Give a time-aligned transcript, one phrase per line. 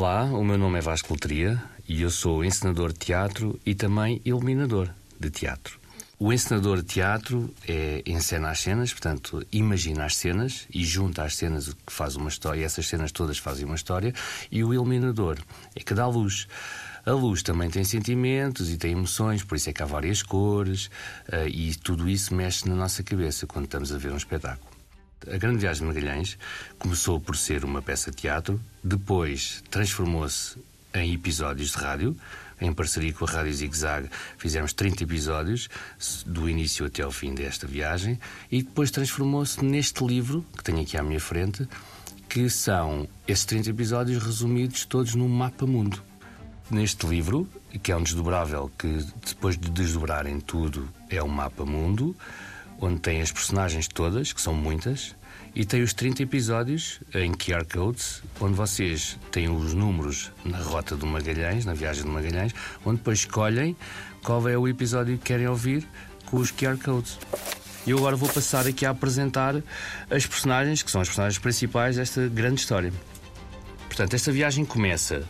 [0.00, 4.22] Olá, o meu nome é Vasco Letria e eu sou encenador de teatro e também
[4.24, 5.76] iluminador de teatro.
[6.20, 11.34] O encenador de teatro é encena as cenas, portanto, imagina as cenas e junta as
[11.34, 14.14] cenas que faz uma história, e essas cenas todas fazem uma história,
[14.52, 15.36] e o iluminador
[15.74, 16.46] é que dá luz.
[17.04, 20.86] A luz também tem sentimentos e tem emoções, por isso é que há várias cores,
[21.28, 24.77] uh, e tudo isso mexe na nossa cabeça quando estamos a ver um espetáculo.
[25.26, 26.38] A Grande Viagem de Magalhães
[26.78, 30.56] começou por ser uma peça de teatro, depois transformou-se
[30.94, 32.16] em episódios de rádio.
[32.60, 35.68] Em parceria com a Rádio Zig Zag, fizemos 30 episódios,
[36.26, 38.18] do início até ao fim desta viagem,
[38.50, 41.68] e depois transformou-se neste livro, que tenho aqui à minha frente,
[42.28, 46.02] que são esses 30 episódios resumidos todos num mapa mundo.
[46.70, 47.48] Neste livro,
[47.82, 52.14] que é um desdobrável que depois de desdobrarem tudo é um mapa mundo,
[52.80, 55.14] onde tem as personagens todas, que são muitas,
[55.54, 60.96] e tem os 30 episódios em QR Codes, onde vocês têm os números na rota
[60.96, 62.54] do Magalhães, na viagem de Magalhães,
[62.84, 63.76] onde depois escolhem
[64.22, 65.86] qual é o episódio que querem ouvir
[66.26, 67.18] com os QR Codes.
[67.86, 69.56] E eu agora vou passar aqui a apresentar
[70.10, 72.92] as personagens, que são as personagens principais desta grande história.
[73.86, 75.26] Portanto, esta viagem começa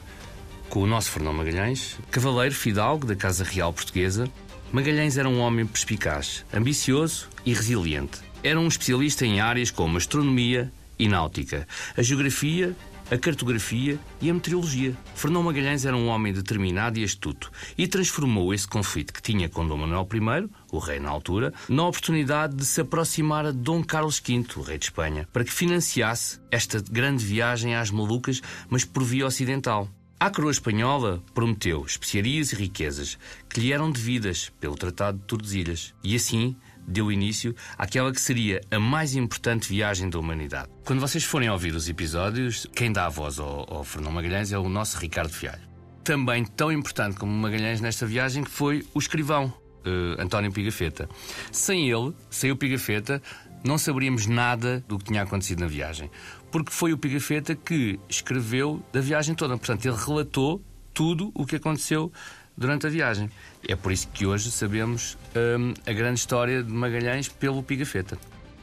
[0.68, 4.28] com o nosso Fernão Magalhães, cavaleiro fidalgo da Casa Real Portuguesa,
[4.70, 8.18] Magalhães era um homem perspicaz, ambicioso e resiliente.
[8.42, 11.66] Era um especialista em áreas como astronomia e náutica,
[11.96, 12.76] a geografia,
[13.10, 14.94] a cartografia e a meteorologia.
[15.14, 19.66] Fernão Magalhães era um homem determinado e astuto e transformou esse conflito que tinha com
[19.66, 24.20] Dom Manuel I, o rei na altura, na oportunidade de se aproximar a Dom Carlos
[24.20, 29.02] V, o rei de Espanha, para que financiasse esta grande viagem às Malucas, mas por
[29.02, 29.88] via ocidental.
[30.20, 33.16] A coroa espanhola prometeu especiarias e riquezas
[33.48, 38.60] que lhe eram devidas pelo Tratado de Tordesilhas e assim deu início àquela que seria
[38.68, 40.70] a mais importante viagem da humanidade.
[40.84, 44.58] Quando vocês forem ouvir os episódios, quem dá a voz ao, ao Fernão Magalhães é
[44.58, 45.68] o nosso Ricardo Fialho.
[46.02, 49.52] Também tão importante como Magalhães nesta viagem que foi o escrivão,
[49.86, 51.08] uh, António Pigafetta.
[51.52, 53.22] Sem ele, sem o Pigafetta,
[53.64, 56.10] não saberíamos nada do que tinha acontecido na viagem.
[56.50, 59.56] Porque foi o Pigafetta que escreveu da viagem toda.
[59.56, 60.62] Portanto, ele relatou
[60.94, 62.12] tudo o que aconteceu
[62.56, 63.30] durante a viagem.
[63.66, 65.16] É por isso que hoje sabemos
[65.58, 68.18] hum, a grande história de Magalhães pelo Pigafetta.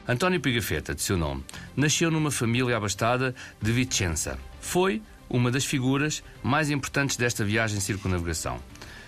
[0.08, 1.44] António Pigafetta, de seu nome,
[1.74, 4.38] nasceu numa família abastada de Vicenza.
[4.60, 8.60] Foi uma das figuras mais importantes desta viagem circunnavegação.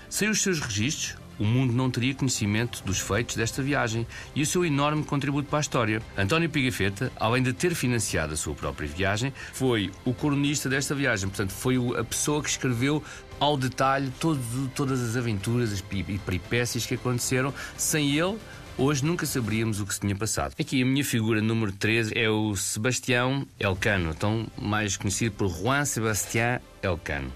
[0.09, 4.47] Sem os seus registros, o mundo não teria conhecimento dos feitos desta viagem e o
[4.47, 6.03] seu enorme contributo para a história.
[6.17, 11.29] António Pigafetta, além de ter financiado a sua própria viagem, foi o cronista desta viagem,
[11.29, 13.03] portanto, foi a pessoa que escreveu
[13.41, 14.41] ao detalhe todo,
[14.75, 17.55] todas as aventuras e peripécias que aconteceram.
[17.77, 18.37] Sem ele,
[18.77, 20.55] hoje nunca saberíamos o que se tinha passado.
[20.59, 25.85] Aqui a minha figura número 13 é o Sebastião Elcano, tão mais conhecido por Juan
[25.85, 27.33] Sebastián Elcano.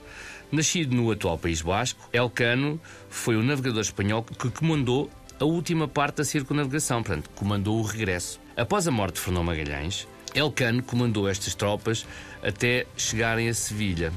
[0.53, 6.17] Nascido no atual País Basco, Elcano foi o navegador espanhol que comandou a última parte
[6.17, 8.39] da circunnavegação, portanto, comandou o regresso.
[8.55, 12.07] Após a morte de Fernão Magalhães, Elcano comandou estas tropas
[12.43, 14.13] até chegarem a Sevilha.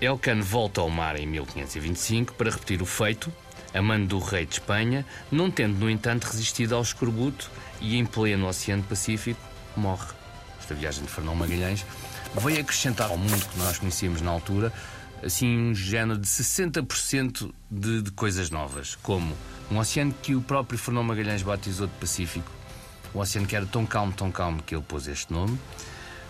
[0.00, 3.32] Elcano volta ao mar em 1525 para repetir o feito,
[3.72, 7.48] a mando do rei de Espanha, não tendo, no entanto, resistido ao escorbuto
[7.80, 9.40] e, em pleno Oceano Pacífico,
[9.76, 10.08] morre.
[10.58, 11.86] Esta viagem de Fernão Magalhães
[12.34, 14.72] veio acrescentar ao mundo que nós conhecíamos na altura
[15.22, 19.36] assim um género de 60% de, de coisas novas, como
[19.70, 22.50] um oceano que o próprio Fernão Magalhães batizou de Pacífico,
[23.14, 25.58] um oceano que era tão calmo, tão calmo que ele pôs este nome.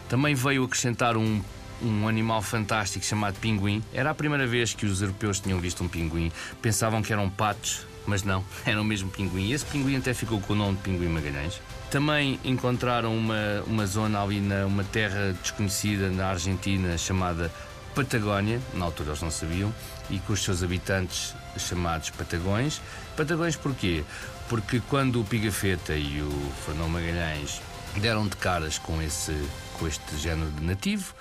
[0.08, 1.42] Também veio acrescentar um,
[1.82, 3.82] um animal fantástico chamado pinguim.
[3.92, 6.32] Era a primeira vez que os europeus tinham visto um pinguim.
[6.62, 9.52] Pensavam que eram patos, mas não, era o mesmo pinguim.
[9.52, 11.60] Esse pinguim até ficou com o nome de Pinguim Magalhães.
[11.90, 17.52] Também encontraram uma, uma zona ali, na, uma terra desconhecida na Argentina chamada
[17.94, 19.74] Patagónia, na altura eles não sabiam,
[20.10, 22.80] e com os seus habitantes chamados Patagões.
[23.16, 24.04] Patagões porquê?
[24.48, 27.60] Porque quando o Pigafetta e o Fernão Magalhães
[28.00, 29.34] deram de caras com, esse,
[29.78, 31.14] com este género de nativo,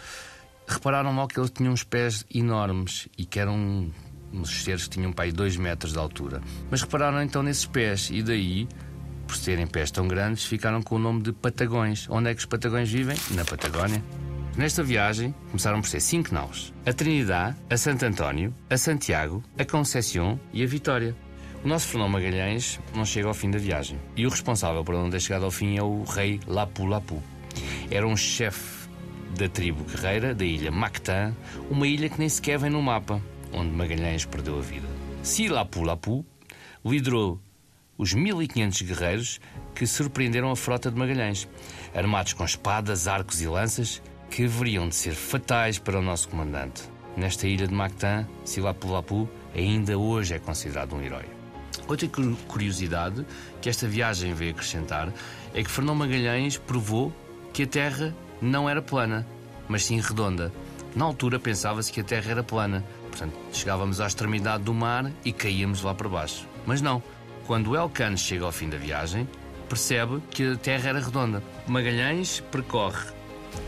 [0.67, 3.91] repararam logo que eles tinham uns pés enormes e que eram
[4.31, 6.41] uns seres que tinham pai 2 metros de altura.
[6.69, 8.67] Mas repararam então nesses pés e daí,
[9.25, 12.07] por serem pés tão grandes, ficaram com o nome de Patagões.
[12.09, 13.17] Onde é que os Patagões vivem?
[13.31, 14.03] Na Patagónia.
[14.57, 19.63] Nesta viagem começaram por ser cinco naus: a Trinidade, a Santo António, a Santiago, a
[19.63, 21.15] Conceição e a Vitória.
[21.63, 25.12] O nosso Fernão Magalhães não chega ao fim da viagem e o responsável por não
[25.12, 27.21] ter chegado ao fim é o rei Lapu Lapu.
[27.92, 28.89] Era um chefe
[29.38, 31.36] da tribo guerreira da ilha Mactã,
[31.69, 33.21] uma ilha que nem sequer vem no mapa,
[33.54, 34.88] onde Magalhães perdeu a vida.
[35.21, 36.25] Si Lapu Lapu
[36.83, 37.39] liderou
[37.95, 39.39] os 1500 guerreiros
[39.75, 41.48] que surpreenderam a frota de Magalhães,
[41.94, 46.83] armados com espadas, arcos e lanças, que haveriam de ser fatais para o nosso comandante.
[47.18, 51.25] nesta ilha de Mactan, Silapulapu, ainda hoje é considerado um herói.
[51.88, 52.07] Outra
[52.47, 53.25] curiosidade
[53.59, 55.12] que esta viagem veio acrescentar
[55.53, 57.12] é que Fernão Magalhães provou
[57.51, 59.25] que a Terra não era plana,
[59.68, 60.51] mas sim redonda.
[60.95, 65.33] Na altura pensava-se que a Terra era plana, portanto chegávamos à extremidade do mar e
[65.33, 66.47] caíamos lá para baixo.
[66.65, 67.01] Mas não.
[67.47, 69.27] Quando Elcano chega ao fim da viagem,
[69.69, 71.41] percebe que a Terra era redonda.
[71.65, 73.16] Magalhães percorre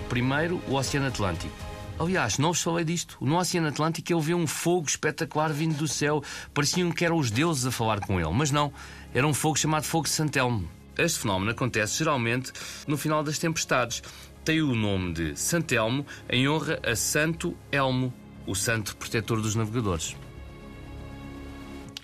[0.07, 1.53] primeiro o Oceano Atlântico.
[1.99, 3.17] Aliás, não vos falei disto.
[3.19, 6.23] No Oceano Atlântico ele vê um fogo espetacular vindo do céu.
[6.53, 8.71] Pareciam que eram os deuses a falar com ele, mas não.
[9.13, 10.69] Era um fogo chamado Fogo de Santelmo.
[10.97, 12.51] Este fenómeno acontece geralmente
[12.87, 14.01] no final das tempestades.
[14.45, 18.13] Tem o nome de Santelmo em honra a Santo Elmo,
[18.47, 20.15] o santo protetor dos navegadores.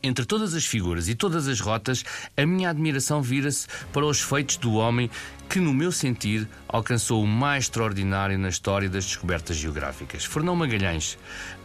[0.05, 2.05] Entre todas as figuras e todas as rotas,
[2.37, 5.09] a minha admiração vira-se para os feitos do homem
[5.49, 10.23] que, no meu sentir, alcançou o mais extraordinário na história das descobertas geográficas.
[10.23, 11.17] Fernão Magalhães.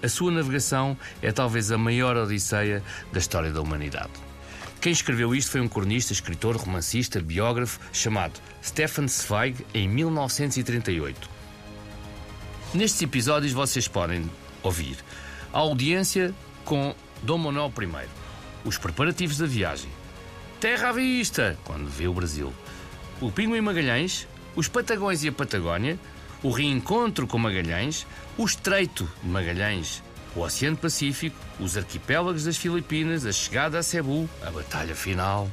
[0.02, 2.82] A sua navegação é talvez a maior odisseia
[3.12, 4.12] da história da humanidade.
[4.80, 11.28] Quem escreveu isto foi um cronista, escritor, romancista, biógrafo chamado Stefan Zweig em 1938.
[12.72, 14.30] Nestes episódios vocês podem
[14.62, 14.96] ouvir
[15.52, 16.34] a audiência
[16.64, 18.29] com Dom Manuel I,
[18.64, 19.90] os preparativos da viagem,
[20.60, 22.52] terra à vista, quando vê o Brasil,
[23.20, 25.98] o Pingo e Magalhães, os Patagões e a Patagónia,
[26.42, 30.02] o reencontro com Magalhães, o Estreito de Magalhães,
[30.34, 35.50] o Oceano Pacífico, os arquipélagos das Filipinas, a chegada a Cebu, a batalha final,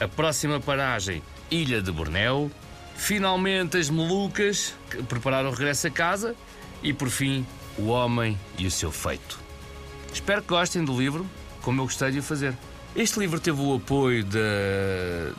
[0.00, 2.50] a próxima paragem, Ilha de Bornéu,
[2.96, 6.34] finalmente as Molucas, que prepararam o regresso a casa
[6.82, 7.46] e, por fim,
[7.78, 9.38] o homem e o seu feito.
[10.12, 11.26] Espero que gostem do livro,
[11.66, 12.54] como eu gostei de o fazer.
[12.94, 14.38] Este livro teve o apoio da,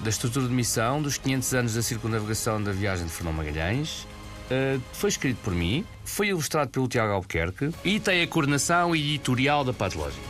[0.03, 4.05] da estrutura de missão dos 500 anos da circunnavegação da viagem de Fernão Magalhães.
[4.51, 9.63] Uh, foi escrito por mim, foi ilustrado pelo Tiago Albuquerque e tem a coordenação editorial
[9.63, 10.26] da Patológica.